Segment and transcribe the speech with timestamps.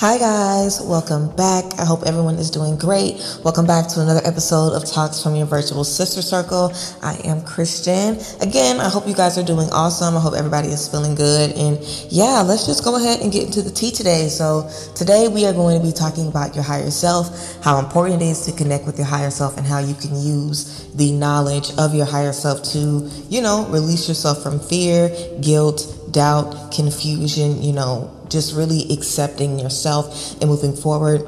[0.00, 0.80] Hi, guys.
[0.80, 1.78] Welcome back.
[1.78, 3.20] I hope everyone is doing great.
[3.44, 6.72] Welcome back to another episode of Talks from Your Virtual Sister Circle.
[7.02, 8.16] I am Christian.
[8.40, 10.16] Again, I hope you guys are doing awesome.
[10.16, 11.52] I hope everybody is feeling good.
[11.52, 11.78] And
[12.08, 14.28] yeah, let's just go ahead and get into the tea today.
[14.28, 18.24] So, today we are going to be talking about your higher self, how important it
[18.24, 21.94] is to connect with your higher self, and how you can use the knowledge of
[21.94, 25.10] your higher self to, you know, release yourself from fear,
[25.42, 31.22] guilt, doubt, confusion, you know, just really accepting yourself and moving forward.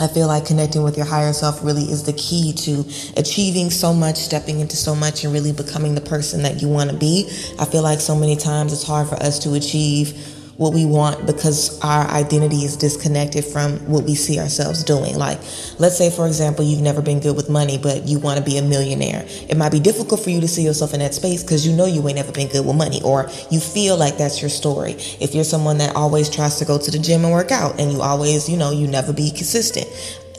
[0.00, 2.84] I feel like connecting with your higher self really is the key to
[3.16, 6.90] achieving so much, stepping into so much, and really becoming the person that you want
[6.90, 7.28] to be.
[7.58, 11.26] I feel like so many times it's hard for us to achieve what we want
[11.26, 15.16] because our identity is disconnected from what we see ourselves doing.
[15.16, 15.38] Like,
[15.78, 18.58] let's say, for example, you've never been good with money, but you want to be
[18.58, 19.24] a millionaire.
[19.48, 21.86] It might be difficult for you to see yourself in that space because you know
[21.86, 24.92] you ain't never been good with money, or you feel like that's your story.
[25.20, 27.90] If you're someone that always tries to go to the gym and work out and
[27.92, 29.88] you always, you know, you never be consistent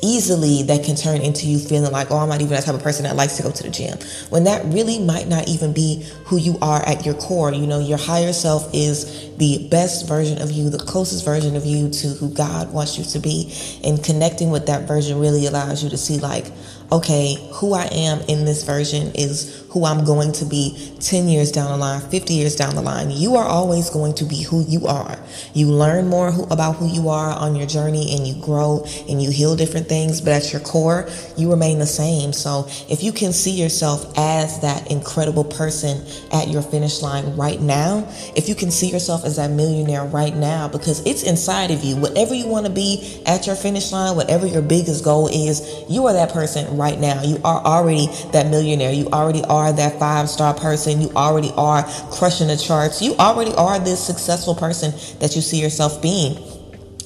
[0.03, 2.83] easily that can turn into you feeling like, oh, I'm not even that type of
[2.83, 3.97] person that likes to go to the gym.
[4.29, 7.53] When that really might not even be who you are at your core.
[7.53, 11.65] You know, your higher self is the best version of you, the closest version of
[11.65, 13.53] you to who God wants you to be.
[13.83, 16.51] And connecting with that version really allows you to see, like,
[16.93, 21.51] okay, who I am in this version is who I'm going to be 10 years
[21.51, 23.09] down the line, 50 years down the line.
[23.09, 25.17] You are always going to be who you are.
[25.55, 29.19] You learn more who, about who you are on your journey and you grow and
[29.19, 32.31] you heal different things, but at your core, you remain the same.
[32.31, 37.59] So if you can see yourself as that incredible person at your finish line right
[37.59, 41.83] now, if you can see yourself as that millionaire right now, because it's inside of
[41.83, 45.83] you, whatever you want to be at your finish line, whatever your biggest goal is,
[45.89, 47.23] you are that person right now.
[47.23, 48.91] You are already that millionaire.
[48.91, 51.01] You already are that five star person.
[51.01, 53.01] You already are crushing the charts.
[53.01, 56.37] You already are this successful person that you see yourself being.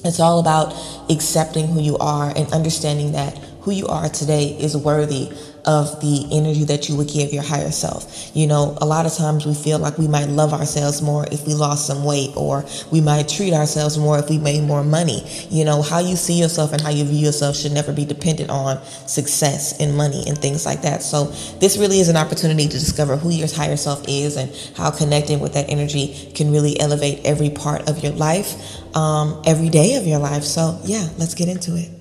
[0.04, 0.74] It's all about
[1.10, 5.32] accepting who you are and understanding that who you are today is worthy
[5.68, 8.30] of the energy that you would give your higher self.
[8.34, 11.46] You know, a lot of times we feel like we might love ourselves more if
[11.46, 15.22] we lost some weight, or we might treat ourselves more if we made more money.
[15.50, 18.48] You know, how you see yourself and how you view yourself should never be dependent
[18.48, 21.02] on success and money and things like that.
[21.02, 21.26] So,
[21.60, 25.38] this really is an opportunity to discover who your higher self is and how connecting
[25.38, 28.56] with that energy can really elevate every part of your life,
[28.96, 30.44] um, every day of your life.
[30.44, 31.97] So, yeah, let's get into it.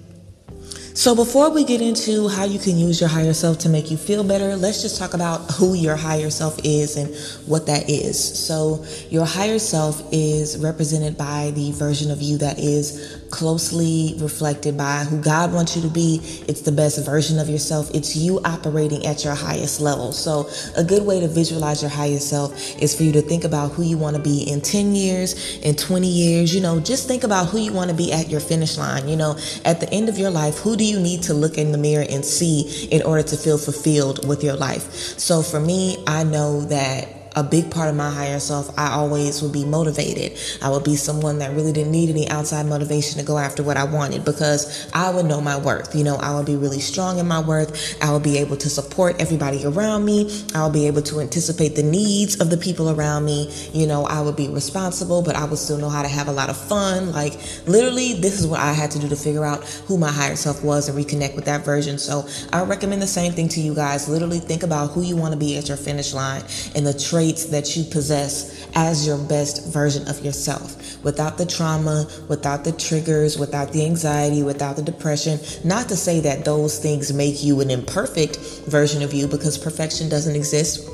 [0.97, 3.97] So, before we get into how you can use your higher self to make you
[3.97, 7.15] feel better, let's just talk about who your higher self is and
[7.47, 8.17] what that is.
[8.17, 14.77] So, your higher self is represented by the version of you that is closely reflected
[14.77, 16.19] by who God wants you to be.
[16.47, 17.89] It's the best version of yourself.
[17.93, 20.11] It's you operating at your highest level.
[20.11, 23.71] So, a good way to visualize your highest self is for you to think about
[23.71, 26.53] who you want to be in 10 years, in 20 years.
[26.53, 29.07] You know, just think about who you want to be at your finish line.
[29.07, 31.71] You know, at the end of your life, who do you need to look in
[31.71, 34.91] the mirror and see in order to feel fulfilled with your life?
[35.19, 39.43] So, for me, I know that a big part of my higher self, I always
[39.43, 40.39] would be motivated.
[40.59, 43.77] I would be someone that really didn't need any outside motivation to go after what
[43.77, 45.93] I wanted because I would know my worth.
[45.93, 47.95] You know, I would be really strong in my worth.
[48.03, 50.45] I would be able to support everybody around me.
[50.55, 53.53] I would be able to anticipate the needs of the people around me.
[53.71, 56.31] You know, I would be responsible, but I would still know how to have a
[56.31, 57.11] lot of fun.
[57.11, 57.33] Like,
[57.67, 60.63] literally, this is what I had to do to figure out who my higher self
[60.63, 61.99] was and reconnect with that version.
[61.99, 64.09] So, I recommend the same thing to you guys.
[64.09, 66.41] Literally, think about who you want to be at your finish line
[66.75, 71.45] and the traits traits that you possess as your best version of yourself without the
[71.45, 75.39] trauma, without the triggers, without the anxiety, without the depression.
[75.63, 80.09] Not to say that those things make you an imperfect version of you because perfection
[80.09, 80.87] doesn't exist,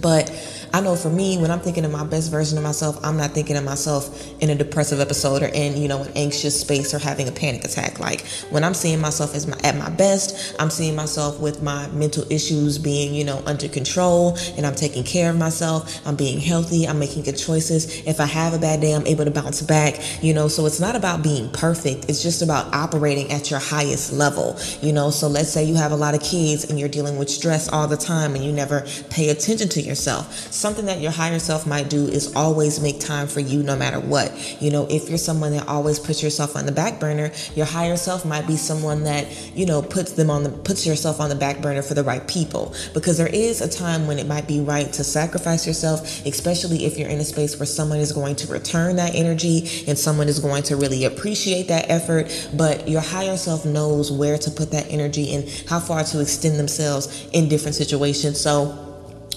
[0.00, 0.30] but
[0.72, 3.30] I know for me, when I'm thinking of my best version of myself, I'm not
[3.30, 6.98] thinking of myself in a depressive episode or in, you know, an anxious space or
[6.98, 7.98] having a panic attack.
[7.98, 11.86] Like when I'm seeing myself as my, at my best, I'm seeing myself with my
[11.88, 16.06] mental issues being, you know, under control and I'm taking care of myself.
[16.06, 16.86] I'm being healthy.
[16.86, 18.06] I'm making good choices.
[18.06, 20.80] If I have a bad day, I'm able to bounce back, you know, so it's
[20.80, 22.10] not about being perfect.
[22.10, 25.10] It's just about operating at your highest level, you know.
[25.10, 27.88] So let's say you have a lot of kids and you're dealing with stress all
[27.88, 31.88] the time and you never pay attention to yourself something that your higher self might
[31.88, 34.32] do is always make time for you no matter what.
[34.60, 37.96] You know, if you're someone that always puts yourself on the back burner, your higher
[37.96, 39.26] self might be someone that,
[39.56, 42.26] you know, puts them on the puts yourself on the back burner for the right
[42.26, 42.74] people.
[42.94, 46.98] Because there is a time when it might be right to sacrifice yourself, especially if
[46.98, 50.40] you're in a space where someone is going to return that energy and someone is
[50.40, 52.50] going to really appreciate that effort.
[52.54, 56.58] But your higher self knows where to put that energy and how far to extend
[56.58, 58.40] themselves in different situations.
[58.40, 58.87] So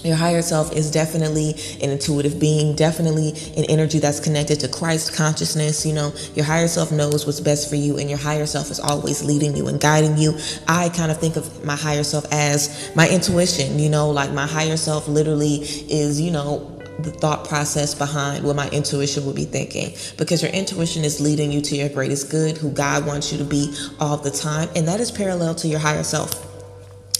[0.04, 5.14] Your higher self is definitely an intuitive being, definitely an energy that's connected to Christ
[5.14, 5.86] consciousness.
[5.86, 8.80] You know, your higher self knows what's best for you, and your higher self is
[8.80, 10.36] always leading you and guiding you.
[10.66, 14.46] I kind of think of my higher self as my intuition, you know, like my
[14.46, 16.68] higher self literally is, you know,
[16.98, 21.50] the thought process behind what my intuition would be thinking because your intuition is leading
[21.50, 24.86] you to your greatest good, who God wants you to be all the time, and
[24.88, 26.51] that is parallel to your higher self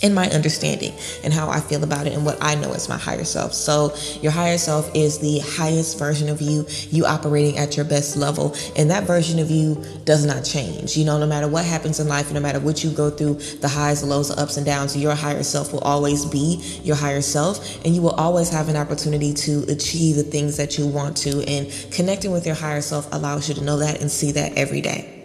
[0.02, 0.92] in my understanding
[1.24, 3.54] and how I feel about it and what I know as my higher self.
[3.54, 8.16] So, your higher self is the highest version of you, you operating at your best
[8.16, 8.54] level.
[8.76, 10.96] And that version of you does not change.
[10.96, 13.68] You know, no matter what happens in life, no matter what you go through, the
[13.68, 17.22] highs, the lows, the ups and downs, your higher self will always be your higher
[17.22, 17.84] self.
[17.84, 21.42] And you will always have an opportunity to achieve the things that you want to.
[21.48, 24.80] And connecting with your higher self allows you to know that and see that every
[24.80, 25.21] day.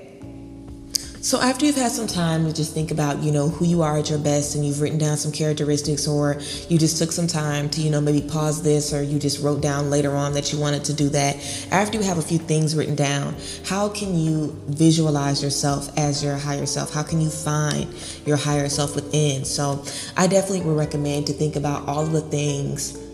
[1.22, 3.98] So after you've had some time to just think about, you know, who you are
[3.98, 7.70] at your best and you've written down some characteristics or you just took some time
[7.72, 10.60] to, you know, maybe pause this or you just wrote down later on that you
[10.60, 11.36] wanted to do that.
[11.72, 13.36] After you have a few things written down,
[13.66, 16.94] how can you visualize yourself as your higher self?
[16.94, 17.94] How can you find
[18.26, 19.44] your higher self within?
[19.44, 19.84] So
[20.16, 23.07] I definitely would recommend to think about all of the things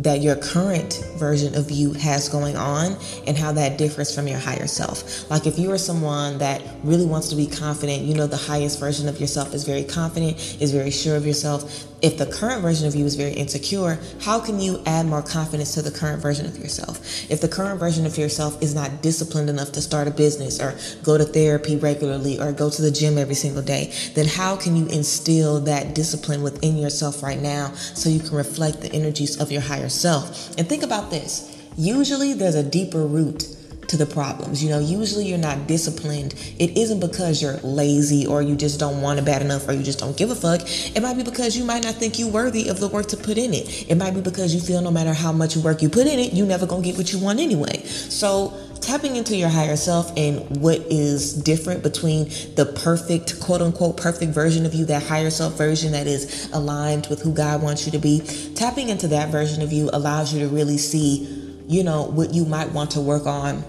[0.00, 4.38] that your current version of you has going on and how that differs from your
[4.38, 5.30] higher self.
[5.30, 8.80] Like if you are someone that really wants to be confident, you know the highest
[8.80, 12.88] version of yourself is very confident, is very sure of yourself, if the current version
[12.88, 16.46] of you is very insecure, how can you add more confidence to the current version
[16.46, 16.98] of yourself?
[17.30, 20.78] If the current version of yourself is not disciplined enough to start a business or
[21.02, 24.76] go to therapy regularly or go to the gym every single day, then how can
[24.76, 29.52] you instill that discipline within yourself right now so you can reflect the energies of
[29.52, 30.56] your higher self?
[30.56, 31.56] And think about this.
[31.76, 33.44] Usually there's a deeper root
[33.90, 34.62] to the problems.
[34.62, 36.34] You know, usually you're not disciplined.
[36.58, 39.82] It isn't because you're lazy or you just don't want it bad enough or you
[39.82, 40.60] just don't give a fuck.
[40.94, 43.36] It might be because you might not think you're worthy of the work to put
[43.36, 43.90] in it.
[43.90, 46.32] It might be because you feel no matter how much work you put in it,
[46.32, 47.82] you never gonna get what you want anyway.
[47.84, 48.54] So
[48.90, 52.24] tapping into your higher self and what is different between
[52.56, 57.06] the perfect, quote unquote, perfect version of you, that higher self version that is aligned
[57.06, 58.18] with who God wants you to be,
[58.56, 62.44] tapping into that version of you allows you to really see, you know, what you
[62.44, 63.62] might want to work on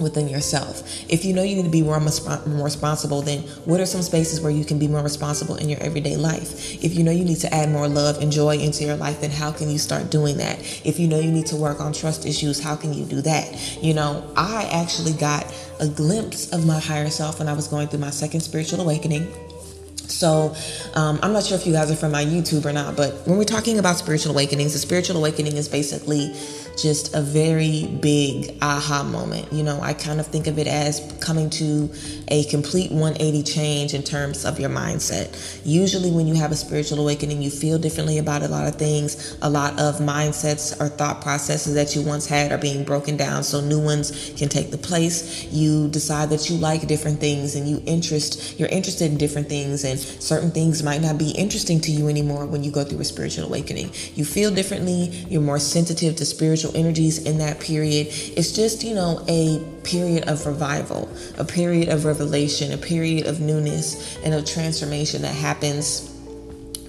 [0.00, 0.82] within yourself.
[1.08, 4.40] If you know you need to be more, more responsible, then what are some spaces
[4.40, 6.82] where you can be more responsible in your everyday life?
[6.82, 9.30] If you know you need to add more love and joy into your life, then
[9.30, 10.58] how can you start doing that?
[10.84, 13.82] If you know you need to work on trust issues, how can you do that?
[13.82, 17.88] You know, I actually got a glimpse of my higher self when I was going
[17.88, 19.32] through my second spiritual awakening.
[20.08, 20.54] So,
[20.94, 23.38] um, I'm not sure if you guys are from my YouTube or not, but when
[23.38, 26.34] we're talking about spiritual awakenings, a spiritual awakening is basically
[26.80, 29.52] just a very big aha moment.
[29.52, 31.90] You know, I kind of think of it as coming to
[32.28, 35.60] a complete 180 change in terms of your mindset.
[35.64, 39.36] Usually, when you have a spiritual awakening, you feel differently about a lot of things.
[39.42, 43.42] A lot of mindsets or thought processes that you once had are being broken down
[43.44, 45.44] so new ones can take the place.
[45.52, 49.84] You decide that you like different things and you interest, you're interested in different things,
[49.84, 53.04] and certain things might not be interesting to you anymore when you go through a
[53.04, 53.90] spiritual awakening.
[54.14, 58.08] You feel differently, you're more sensitive to spiritual spiritual energies in that period.
[58.36, 61.08] It's just, you know, a period of revival,
[61.38, 66.10] a period of revelation, a period of newness and of transformation that happens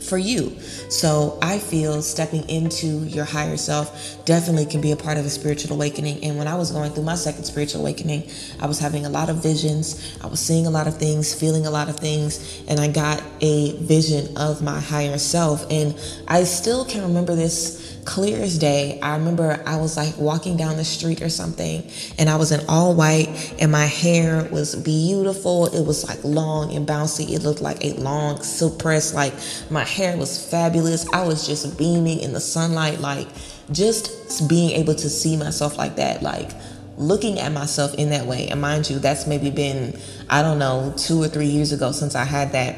[0.01, 0.55] for you.
[0.89, 5.29] So I feel stepping into your higher self definitely can be a part of a
[5.31, 6.23] spiritual awakening.
[6.23, 8.29] And when I was going through my second spiritual awakening,
[8.61, 10.15] I was having a lot of visions.
[10.21, 13.23] I was seeing a lot of things, feeling a lot of things, and I got
[13.41, 15.65] a vision of my higher self.
[15.71, 15.95] And
[16.27, 18.99] I still can remember this clear as day.
[19.01, 21.83] I remember I was like walking down the street or something,
[22.17, 25.65] and I was in all white, and my hair was beautiful.
[25.67, 27.31] It was like long and bouncy.
[27.31, 29.13] It looked like a long silk press.
[29.13, 29.33] Like
[29.69, 31.07] my hair was fabulous.
[31.11, 33.27] I was just beaming in the sunlight, like
[33.71, 36.51] just being able to see myself like that, like
[36.97, 38.47] looking at myself in that way.
[38.47, 42.15] And mind you, that's maybe been, I don't know, two or three years ago since
[42.15, 42.77] I had that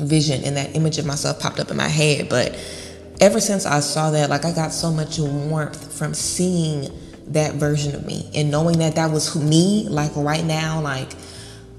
[0.00, 2.28] vision and that image of myself popped up in my head.
[2.28, 2.58] But
[3.20, 6.90] ever since I saw that, like I got so much warmth from seeing
[7.28, 11.10] that version of me and knowing that that was me, like right now, like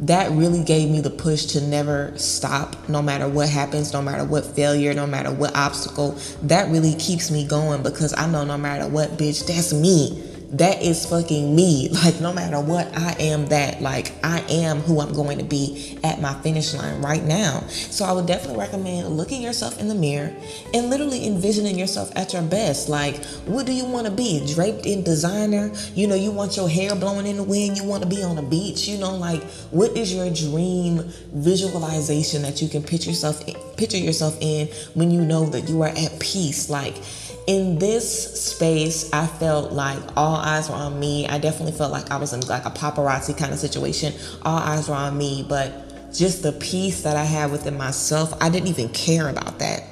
[0.02, 4.24] that really gave me the push to never stop, no matter what happens, no matter
[4.24, 6.18] what failure, no matter what obstacle.
[6.44, 10.82] That really keeps me going because I know no matter what, bitch, that's me that
[10.82, 11.90] is fucking me.
[12.00, 13.82] Like, no matter what, I am that.
[13.82, 17.60] Like, I am who I'm going to be at my finish line right now.
[17.68, 20.34] So, I would definitely recommend looking yourself in the mirror
[20.74, 22.88] and literally envisioning yourself at your best.
[22.88, 24.46] Like, what do you want to be?
[24.54, 25.72] Draped in designer?
[25.94, 27.78] You know, you want your hair blowing in the wind?
[27.78, 28.88] You want to be on a beach?
[28.88, 31.04] You know, like, what is your dream
[31.34, 35.90] visualization that you can picture yourself picture yourself in when you know that you are
[35.90, 36.70] at peace?
[36.70, 36.96] Like,
[37.48, 41.28] in this space, I felt like all eyes were on me.
[41.28, 44.14] I definitely felt like I was in like a paparazzi kind of situation.
[44.44, 48.50] All eyes were on me, but just the peace that I had within myself, I
[48.50, 49.84] didn't even care about that.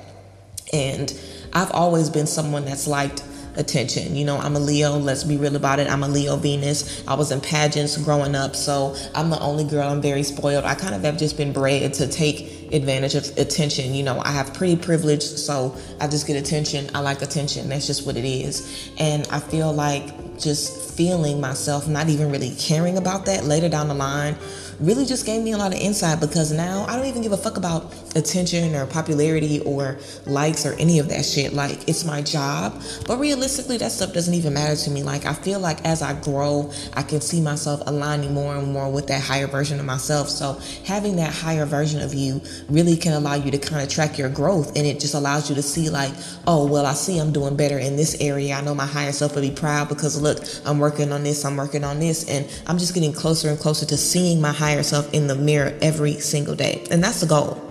[0.73, 1.13] And
[1.53, 3.23] I've always been someone that's liked
[3.55, 4.15] attention.
[4.15, 5.89] You know, I'm a Leo, let's be real about it.
[5.89, 7.03] I'm a Leo Venus.
[7.07, 9.89] I was in pageants growing up, so I'm the only girl.
[9.89, 10.63] I'm very spoiled.
[10.63, 13.93] I kind of have just been bred to take advantage of attention.
[13.93, 16.89] You know, I have pretty privilege, so I just get attention.
[16.93, 17.69] I like attention.
[17.69, 18.91] That's just what it is.
[18.97, 23.87] And I feel like just feeling myself not even really caring about that later down
[23.87, 24.35] the line
[24.79, 27.37] really just gave me a lot of insight because now I don't even give a
[27.37, 31.53] fuck about attention or popularity or likes or any of that shit.
[31.53, 32.81] Like, it's my job.
[33.07, 35.03] But realistically, that stuff doesn't even matter to me.
[35.03, 38.91] Like, I feel like as I grow, I can see myself aligning more and more
[38.91, 40.29] with that higher version of myself.
[40.29, 44.17] So, having that higher version of you really can allow you to kind of track
[44.17, 46.11] your growth and it just allows you to see, like,
[46.45, 48.55] oh, well, I see I'm doing better in this area.
[48.55, 51.57] I know my higher self will be proud because look, I'm working on this, I'm
[51.57, 55.13] working on this, and I'm just getting closer and closer to seeing my higher self
[55.13, 56.85] in the mirror every single day.
[56.89, 57.66] And that's the goal.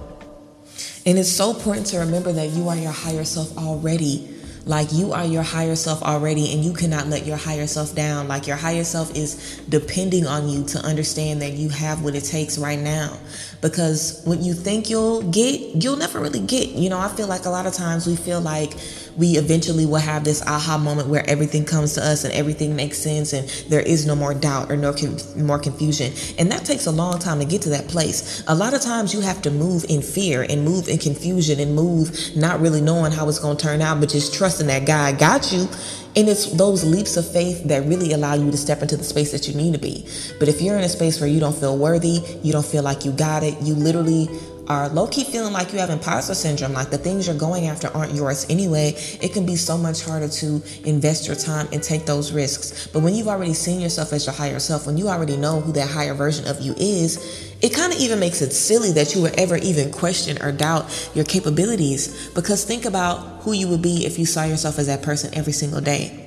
[1.05, 4.33] And it's so important to remember that you are your higher self already.
[4.67, 8.27] Like you are your higher self already, and you cannot let your higher self down.
[8.27, 12.25] Like your higher self is depending on you to understand that you have what it
[12.25, 13.17] takes right now.
[13.61, 16.71] Because what you think you'll get, you'll never really get.
[16.71, 18.73] You know, I feel like a lot of times we feel like
[19.17, 22.99] we eventually will have this aha moment where everything comes to us and everything makes
[22.99, 24.95] sense and there is no more doubt or no
[25.37, 26.13] more confusion.
[26.39, 28.45] And that takes a long time to get to that place.
[28.49, 31.75] A lot of times you have to move in fear and move in confusion and
[31.75, 35.19] move not really knowing how it's going to turn out, but just trusting that God
[35.19, 35.69] got you.
[36.17, 39.33] And it's those leaps of faith that really allow you to step into the space
[39.33, 40.07] that you need to be.
[40.39, 43.05] But if you're in a space where you don't feel worthy, you don't feel like
[43.05, 44.29] you got it, you literally
[44.69, 47.89] are low key feeling like you have imposter syndrome, like the things you're going after
[47.89, 52.07] aren't yours anyway, it can be so much harder to invest your time and take
[52.07, 52.87] those risks.
[52.89, 55.73] But when you've already seen yourself as your higher self, when you already know who
[55.73, 59.23] that higher version of you is, it kind of even makes it silly that you
[59.23, 62.31] would ever even question or doubt your capabilities.
[62.35, 65.53] Because think about who you would be if you saw yourself as that person every
[65.53, 66.26] single day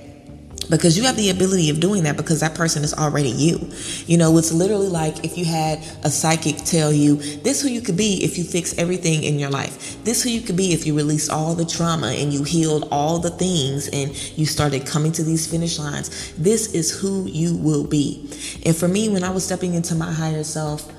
[0.69, 3.69] because you have the ability of doing that because that person is already you.
[4.05, 7.81] You know, it's literally like if you had a psychic tell you, this who you
[7.81, 10.03] could be if you fix everything in your life.
[10.03, 13.19] This who you could be if you release all the trauma and you healed all
[13.19, 16.33] the things and you started coming to these finish lines.
[16.35, 18.29] This is who you will be.
[18.65, 20.91] And for me, when I was stepping into my higher self,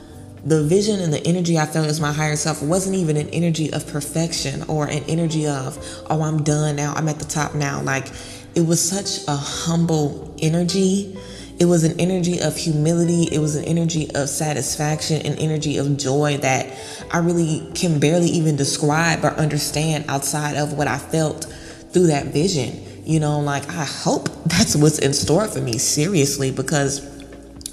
[0.44, 3.72] the vision and the energy I felt as my higher self wasn't even an energy
[3.72, 6.94] of perfection or an energy of, oh, I'm done now.
[6.94, 7.82] I'm at the top now.
[7.82, 8.08] Like,
[8.54, 11.16] it was such a humble energy.
[11.58, 13.24] It was an energy of humility.
[13.30, 16.76] It was an energy of satisfaction, an energy of joy that
[17.12, 21.44] I really can barely even describe or understand outside of what I felt
[21.92, 23.04] through that vision.
[23.04, 27.06] You know, like I hope that's what's in store for me, seriously, because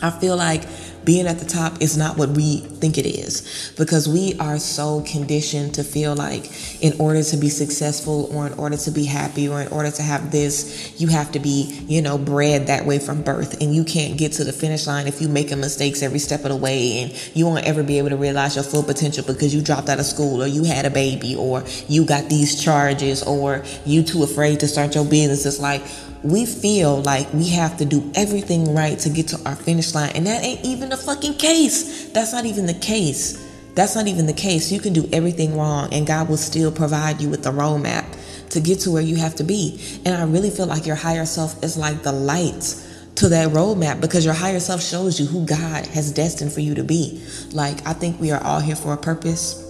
[0.02, 0.64] I feel like
[1.08, 5.02] being at the top is not what we think it is because we are so
[5.08, 6.52] conditioned to feel like
[6.84, 10.02] in order to be successful or in order to be happy or in order to
[10.02, 13.62] have this, you have to be, you know, bred that way from birth.
[13.62, 16.50] And you can't get to the finish line if you making mistakes every step of
[16.50, 19.62] the way and you won't ever be able to realize your full potential because you
[19.62, 23.64] dropped out of school or you had a baby or you got these charges or
[23.86, 25.46] you too afraid to start your business.
[25.46, 25.84] It's like,
[26.24, 30.12] we feel like we have to do everything right to get to our finish line.
[30.16, 32.10] And that ain't even the fucking case.
[32.10, 33.44] That's not even the case.
[33.76, 34.72] That's not even the case.
[34.72, 38.06] You can do everything wrong and God will still provide you with the roadmap
[38.50, 39.80] to get to where you have to be.
[40.06, 42.76] And I really feel like your higher self is like the light
[43.16, 46.76] to that roadmap because your higher self shows you who God has destined for you
[46.76, 47.24] to be.
[47.52, 49.64] Like, I think we are all here for a purpose.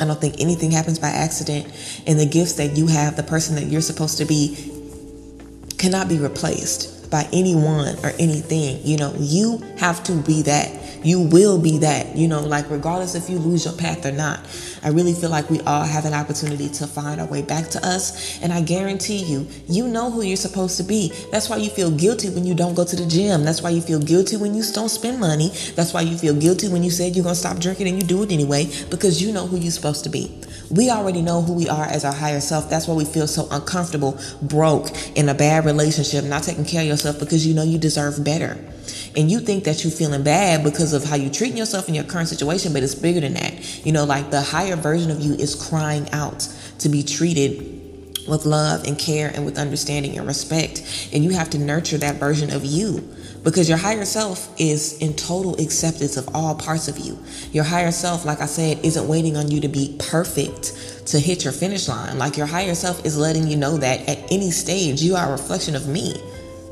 [0.00, 1.66] I don't think anything happens by accident.
[2.06, 4.70] And the gifts that you have, the person that you're supposed to be,
[5.78, 8.80] cannot be replaced by anyone or anything.
[8.82, 10.80] You know, you have to be that.
[11.04, 14.40] You will be that, you know, like regardless if you lose your path or not.
[14.84, 17.86] I really feel like we all have an opportunity to find our way back to
[17.86, 18.40] us.
[18.40, 21.12] And I guarantee you, you know who you're supposed to be.
[21.30, 23.44] That's why you feel guilty when you don't go to the gym.
[23.44, 25.48] That's why you feel guilty when you don't spend money.
[25.74, 28.06] That's why you feel guilty when you said you're going to stop drinking and you
[28.06, 30.40] do it anyway because you know who you're supposed to be.
[30.70, 32.70] We already know who we are as our higher self.
[32.70, 36.88] That's why we feel so uncomfortable, broke, in a bad relationship, not taking care of
[36.88, 38.58] yourself because you know you deserve better.
[39.14, 42.04] And you think that you're feeling bad because of how you're treating yourself in your
[42.04, 43.86] current situation, but it's bigger than that.
[43.86, 47.82] You know, like the higher version of you is crying out to be treated
[48.26, 51.10] with love and care and with understanding and respect.
[51.12, 53.08] And you have to nurture that version of you
[53.42, 57.18] because your higher self is in total acceptance of all parts of you.
[57.52, 61.44] Your higher self, like I said, isn't waiting on you to be perfect to hit
[61.44, 62.18] your finish line.
[62.18, 65.32] Like your higher self is letting you know that at any stage, you are a
[65.32, 66.14] reflection of me.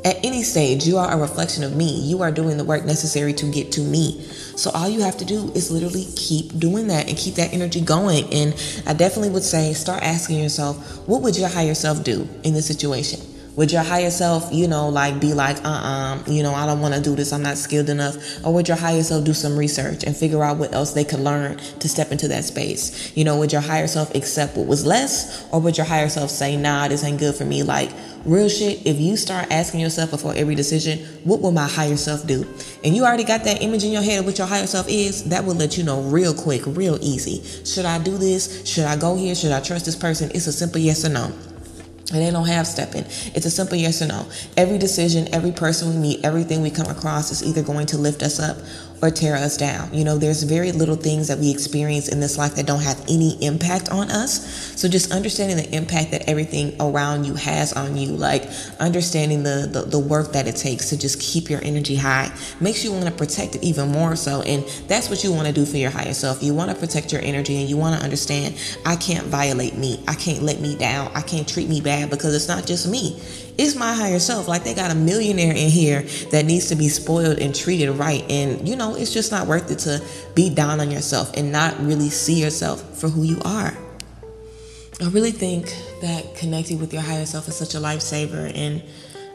[0.02, 2.00] At any stage, you are a reflection of me.
[2.00, 4.22] You are doing the work necessary to get to me.
[4.56, 7.82] So all you have to do is literally keep doing that and keep that energy
[7.82, 8.24] going.
[8.32, 8.54] And
[8.86, 12.66] I definitely would say start asking yourself, what would your higher self do in this
[12.66, 13.20] situation?
[13.60, 16.64] Would your higher self, you know, like be like, uh uh-uh, uh you know, I
[16.64, 18.16] don't want to do this, I'm not skilled enough?
[18.42, 21.20] Or would your higher self do some research and figure out what else they could
[21.20, 23.14] learn to step into that space?
[23.14, 25.46] You know, would your higher self accept what was less?
[25.52, 27.62] Or would your higher self say, nah, this ain't good for me?
[27.62, 27.90] Like,
[28.24, 32.26] real shit, if you start asking yourself before every decision, what will my higher self
[32.26, 32.46] do?
[32.82, 35.24] And you already got that image in your head of what your higher self is,
[35.24, 37.44] that will let you know real quick, real easy.
[37.66, 38.66] Should I do this?
[38.66, 39.34] Should I go here?
[39.34, 40.30] Should I trust this person?
[40.34, 41.30] It's a simple yes or no.
[42.12, 43.04] And they don't have stepping.
[43.34, 44.26] It's a simple yes or no.
[44.56, 48.22] Every decision, every person we meet, everything we come across is either going to lift
[48.22, 48.56] us up
[49.02, 49.92] or tear us down.
[49.94, 53.00] You know, there's very little things that we experience in this life that don't have
[53.08, 54.46] any impact on us.
[54.78, 59.68] So just understanding the impact that everything around you has on you, like understanding the,
[59.72, 62.30] the, the work that it takes to just keep your energy high
[62.60, 64.42] makes you want to protect it even more so.
[64.42, 66.42] And that's what you want to do for your higher self.
[66.42, 70.02] You want to protect your energy and you want to understand I can't violate me.
[70.08, 71.10] I can't let me down.
[71.14, 73.20] I can't treat me bad because it's not just me
[73.60, 74.48] it's my higher self.
[74.48, 78.24] Like they got a millionaire in here that needs to be spoiled and treated right.
[78.30, 80.02] And you know, it's just not worth it to
[80.34, 83.76] be down on yourself and not really see yourself for who you are.
[85.02, 85.66] I really think
[86.00, 88.50] that connecting with your higher self is such a lifesaver.
[88.54, 88.82] And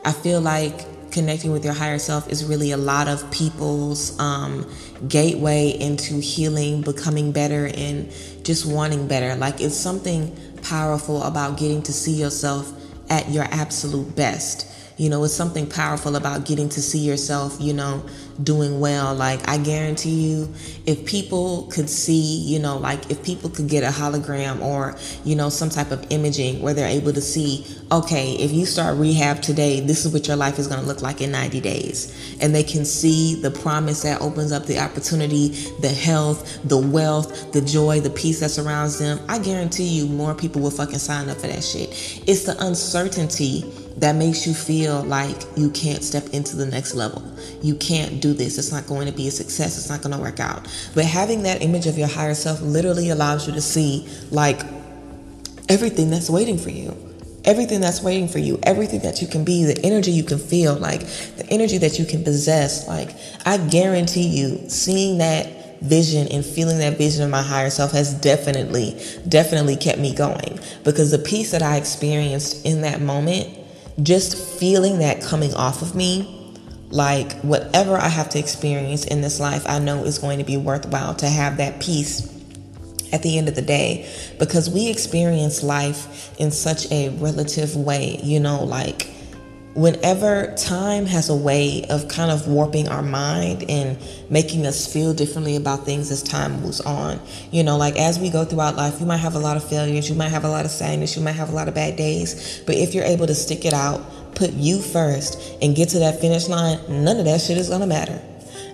[0.04, 4.68] I feel like connecting with your higher self is really a lot of people's um,
[5.08, 8.12] gateway into healing, becoming better, and
[8.44, 9.36] just wanting better.
[9.36, 12.74] Like it's something powerful about getting to see yourself
[13.10, 14.68] at your absolute best.
[14.98, 18.06] You know, it's something powerful about getting to see yourself, you know,
[18.42, 19.14] doing well.
[19.14, 20.54] Like, I guarantee you,
[20.86, 25.36] if people could see, you know, like if people could get a hologram or, you
[25.36, 29.42] know, some type of imaging where they're able to see, okay, if you start rehab
[29.42, 32.38] today, this is what your life is going to look like in 90 days.
[32.42, 35.50] And they can see the promise that opens up the opportunity,
[35.82, 39.20] the health, the wealth, the joy, the peace that surrounds them.
[39.28, 41.90] I guarantee you, more people will fucking sign up for that shit.
[42.28, 43.66] It's the uncertainty
[43.98, 47.24] that makes you feel like you can't step into the next level.
[47.62, 48.58] You can't do this.
[48.58, 49.78] It's not going to be a success.
[49.78, 50.68] It's not going to work out.
[50.94, 54.62] But having that image of your higher self literally allows you to see like
[55.70, 56.96] everything that's waiting for you.
[57.46, 60.74] Everything that's waiting for you, everything that you can be, the energy you can feel,
[60.74, 61.02] like
[61.38, 62.88] the energy that you can possess.
[62.88, 63.12] Like,
[63.46, 68.16] I guarantee you, seeing that vision and feeling that vision of my higher self has
[68.16, 73.56] definitely, definitely kept me going because the peace that I experienced in that moment
[74.02, 76.54] just feeling that coming off of me,
[76.90, 80.58] like whatever I have to experience in this life, I know is going to be
[80.58, 82.32] worthwhile to have that peace
[83.12, 84.10] at the end of the day.
[84.40, 89.08] Because we experience life in such a relative way, you know, like
[89.76, 93.98] whenever time has a way of kind of warping our mind and
[94.30, 97.20] making us feel differently about things as time moves on.
[97.52, 100.10] You know, like as we go throughout life, you might have a lot of failures,
[100.10, 102.64] you might have a lot of sadness, you might have a lot of bad days,
[102.66, 104.02] but if you're able to stick it out,
[104.34, 107.86] put you first, and get to that finish line, none of that shit is gonna
[107.86, 108.22] matter.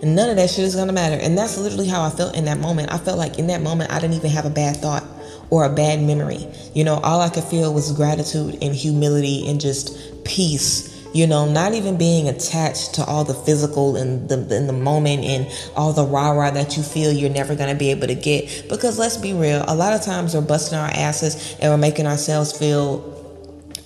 [0.03, 1.15] None of that shit is gonna matter.
[1.15, 2.93] And that's literally how I felt in that moment.
[2.93, 5.03] I felt like in that moment, I didn't even have a bad thought
[5.49, 6.47] or a bad memory.
[6.75, 11.45] You know, all I could feel was gratitude and humility and just peace you know,
[11.45, 15.93] not even being attached to all the physical and the in the moment and all
[15.93, 18.69] the rah rah that you feel you're never gonna be able to get.
[18.69, 22.07] Because let's be real, a lot of times we're busting our asses and we're making
[22.07, 23.07] ourselves feel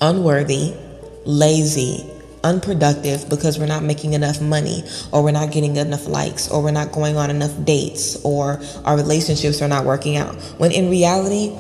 [0.02, 0.74] unworthy,
[1.26, 2.10] lazy,
[2.44, 6.72] unproductive because we're not making enough money or we're not getting enough likes or we're
[6.72, 10.36] not going on enough dates or our relationships are not working out.
[10.60, 11.58] When in reality,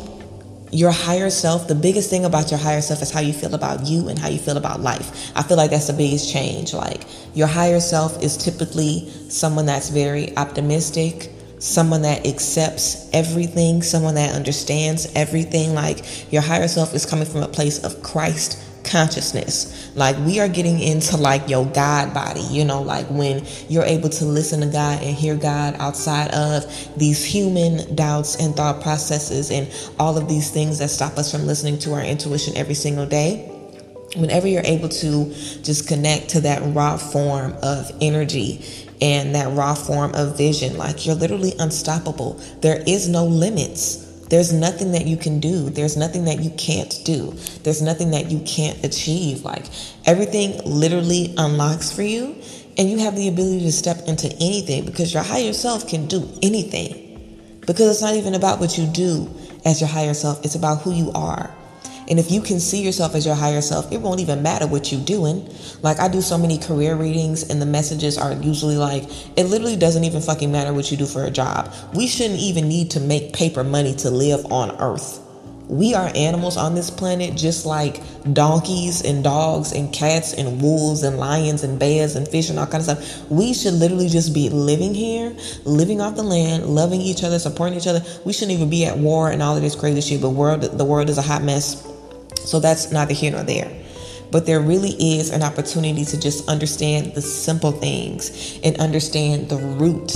[0.75, 3.85] your higher self, the biggest thing about your higher self is how you feel about
[3.85, 5.31] you and how you feel about life.
[5.33, 6.73] I feel like that's the biggest change.
[6.73, 14.15] Like your higher self is typically someone that's very optimistic, someone that accepts everything, someone
[14.15, 15.73] that understands everything.
[15.73, 19.91] Like your higher self is coming from a place of Christ consciousness.
[19.95, 24.09] Like we are getting into like your God body, you know, like when you're able
[24.09, 26.65] to listen to God and hear God outside of
[26.97, 31.45] these human doubts and thought processes and all of these things that stop us from
[31.45, 33.51] listening to our intuition every single day.
[34.15, 38.63] Whenever you're able to just connect to that raw form of energy
[39.01, 42.33] and that raw form of vision, like you're literally unstoppable.
[42.61, 45.69] There is no limits there's nothing that you can do.
[45.69, 47.31] There's nothing that you can't do.
[47.63, 49.43] There's nothing that you can't achieve.
[49.43, 49.65] Like
[50.05, 52.35] everything literally unlocks for you,
[52.77, 56.27] and you have the ability to step into anything because your higher self can do
[56.41, 57.03] anything.
[57.61, 59.29] Because it's not even about what you do
[59.63, 61.53] as your higher self, it's about who you are.
[62.07, 64.91] And if you can see yourself as your higher self, it won't even matter what
[64.91, 65.49] you're doing.
[65.81, 69.03] Like I do so many career readings and the messages are usually like,
[69.37, 71.73] it literally doesn't even fucking matter what you do for a job.
[71.93, 75.21] We shouldn't even need to make paper money to live on earth.
[75.67, 77.99] We are animals on this planet just like
[78.31, 82.67] donkeys and dogs and cats and wolves and lions and bears and fish and all
[82.67, 83.31] kind of stuff.
[83.31, 87.79] We should literally just be living here, living off the land, loving each other, supporting
[87.79, 88.03] each other.
[88.25, 90.21] We shouldn't even be at war and all of this crazy shit.
[90.21, 91.94] But world the world is a hot mess
[92.45, 93.71] so that's neither here nor there.
[94.31, 99.57] But there really is an opportunity to just understand the simple things and understand the
[99.57, 100.13] root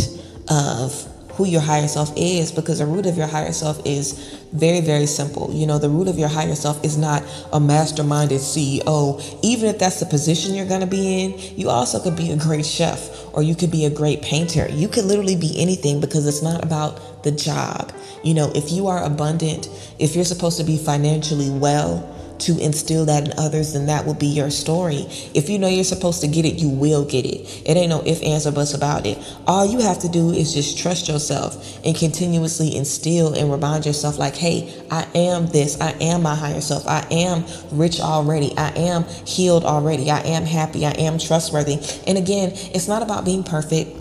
[0.49, 1.07] of
[1.39, 5.05] who your higher self is because the root of your higher self is very, very
[5.05, 5.49] simple.
[5.53, 9.39] You know, the root of your higher self is not a masterminded CEO.
[9.41, 12.35] Even if that's the position you're going to be in, you also could be a
[12.35, 14.67] great chef or you could be a great painter.
[14.69, 17.93] You could literally be anything because it's not about the job.
[18.21, 23.05] You know, if you are abundant, if you're supposed to be financially well, to instill
[23.05, 25.05] that in others, then that will be your story.
[25.33, 27.63] If you know you're supposed to get it, you will get it.
[27.65, 29.17] It ain't no if, ands, or buts about it.
[29.45, 34.17] All you have to do is just trust yourself and continuously instill and remind yourself,
[34.17, 35.79] like, hey, I am this.
[35.81, 36.87] I am my higher self.
[36.87, 38.53] I am rich already.
[38.57, 40.09] I am healed already.
[40.09, 40.85] I am happy.
[40.85, 41.77] I am trustworthy.
[42.07, 43.91] And again, it's not about being perfect.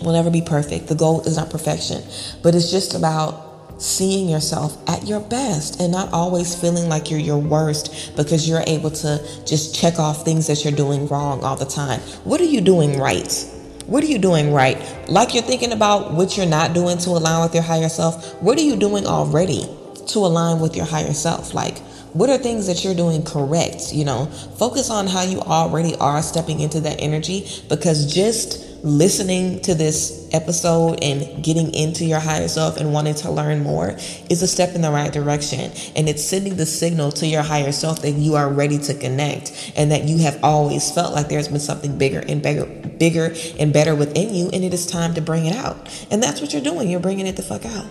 [0.00, 0.86] We'll never be perfect.
[0.86, 2.02] The goal is not perfection,
[2.42, 3.47] but it's just about
[3.78, 8.64] seeing yourself at your best and not always feeling like you're your worst because you're
[8.66, 12.00] able to just check off things that you're doing wrong all the time.
[12.24, 13.32] What are you doing right?
[13.86, 14.76] What are you doing right?
[15.08, 18.42] Like you're thinking about what you're not doing to align with your higher self.
[18.42, 19.64] What are you doing already
[20.08, 21.54] to align with your higher self?
[21.54, 21.78] Like,
[22.12, 23.94] what are things that you're doing correct?
[23.94, 24.26] You know,
[24.58, 30.28] focus on how you already are stepping into that energy because just listening to this
[30.32, 33.96] episode and getting into your higher self and wanting to learn more
[34.30, 35.72] is a step in the right direction.
[35.96, 39.72] And it's sending the signal to your higher self that you are ready to connect
[39.76, 43.72] and that you have always felt like there's been something bigger and bigger, bigger and
[43.72, 44.50] better within you.
[44.52, 45.88] And it is time to bring it out.
[46.10, 46.88] And that's what you're doing.
[46.88, 47.86] You're bringing it the fuck out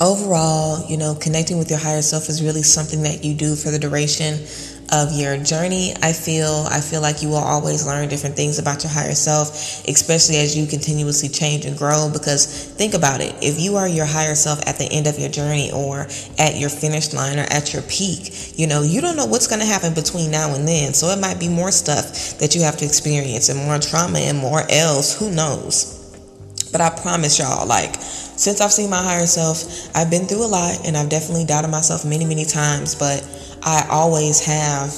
[0.00, 3.70] overall, you know, connecting with your higher self is really something that you do for
[3.70, 4.44] the duration
[4.92, 5.94] of your journey.
[6.02, 9.84] I feel I feel like you will always learn different things about your higher self,
[9.88, 13.34] especially as you continuously change and grow because think about it.
[13.42, 16.06] If you are your higher self at the end of your journey or
[16.38, 19.60] at your finish line or at your peak, you know, you don't know what's going
[19.60, 20.94] to happen between now and then.
[20.94, 24.38] So it might be more stuff that you have to experience and more trauma and
[24.38, 26.00] more else, who knows.
[26.72, 27.94] But I promise y'all like
[28.36, 31.68] since I've seen my higher self, I've been through a lot and I've definitely doubted
[31.68, 33.22] myself many, many times, but
[33.64, 34.92] I always have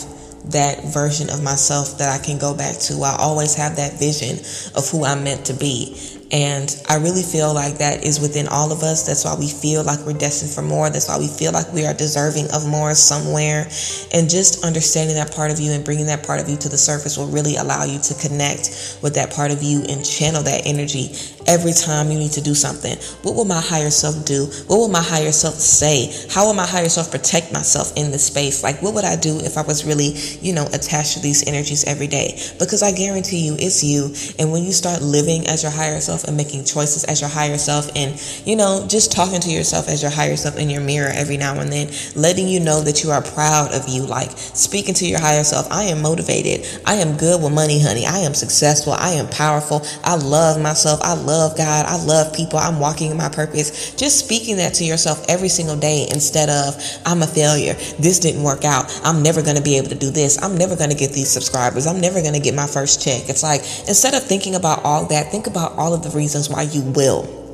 [0.51, 3.03] that version of myself that I can go back to.
[3.03, 4.39] I always have that vision
[4.77, 5.97] of who I'm meant to be.
[6.33, 9.07] And I really feel like that is within all of us.
[9.07, 10.91] That's why we feel like we're destined for more.
[10.91, 13.69] That's why we feel like we are deserving of more somewhere.
[14.13, 16.79] And just understanding that part of you and bringing that part of you to the
[16.79, 20.67] surface will really allow you to connect with that part of you and channel that
[20.67, 21.15] energy
[21.49, 22.97] every time you need to do something.
[23.23, 24.47] What will my higher self do?
[24.67, 26.13] What will my higher self say?
[26.31, 28.63] How will my higher self protect myself in this space?
[28.63, 31.85] Like, what would I do if I was really, you know, attached to these energies
[31.85, 32.39] every day?
[32.59, 34.15] Because I guarantee you, it's you.
[34.39, 37.59] And when you start living as your higher self and making choices as your higher
[37.59, 41.11] self and, you know, just talking to yourself as your higher self in your mirror
[41.15, 44.95] every now and then, letting you know that you are proud of you, like speaking
[44.95, 46.67] to your higher self, I am motivated.
[46.85, 48.07] I am good with money, honey.
[48.07, 48.93] I am successful.
[48.93, 49.87] I am powerful.
[50.05, 51.01] I love myself.
[51.03, 51.87] I love love God.
[51.87, 52.59] I love people.
[52.59, 53.95] I'm walking in my purpose.
[53.95, 57.75] Just speaking that to yourself every single day instead of, I'm a failure.
[57.99, 58.87] This didn't work out.
[59.05, 60.43] I'm never going to be able to do this.
[60.43, 61.87] I'm never going to get these subscribers.
[61.87, 63.29] I'm never going to get my first check.
[63.29, 66.63] It's like, instead of thinking about all that, think about all of the reasons why
[66.63, 67.46] you will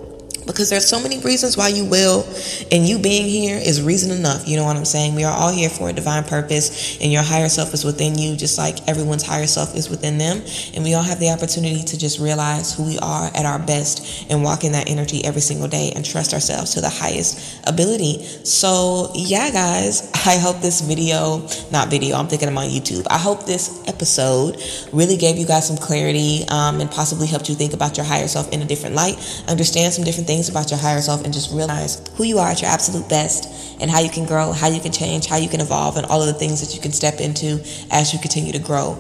[0.47, 2.25] because there's so many reasons why you will
[2.71, 5.15] and you being here is reason enough you know what i'm saying?
[5.15, 8.37] We are all here for a divine purpose and your higher self is within you
[8.37, 10.43] just like everyone's higher self is within them
[10.75, 14.31] and we all have the opportunity to just realize who we are at our best
[14.31, 18.23] and walk in that energy every single day and trust ourselves to the highest ability.
[18.45, 23.19] So yeah guys i hope this video not video i'm thinking i'm on youtube i
[23.19, 24.61] hope this episode
[24.93, 28.29] really gave you guys some clarity um, and possibly helped you think about your higher
[28.29, 29.17] self in a different light
[29.49, 32.49] understand some different things things about your higher self and just realize who you are
[32.49, 35.49] at your absolute best and how you can grow, how you can change, how you
[35.49, 38.53] can evolve, and all of the things that you can step into as you continue
[38.53, 38.97] to grow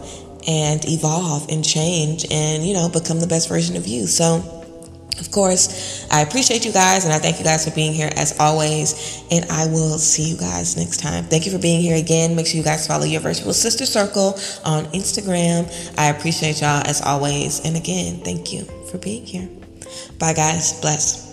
[0.47, 4.07] and evolve and change and, you know, become the best version of you.
[4.07, 4.45] So,
[5.19, 8.39] of course, I appreciate you guys and I thank you guys for being here as
[8.39, 9.25] always.
[9.31, 11.25] And I will see you guys next time.
[11.25, 12.37] Thank you for being here again.
[12.37, 14.35] Make sure you guys follow your virtual sister circle
[14.67, 15.73] on Instagram.
[15.97, 17.65] I appreciate y'all as always.
[17.65, 19.62] And again, thank you for being here.
[20.23, 20.81] Bye, guys.
[20.81, 21.32] Bless.